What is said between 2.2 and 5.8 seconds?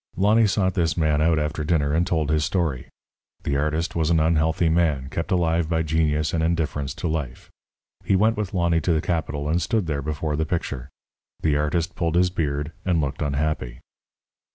his story. The artist was an unhealthy man, kept alive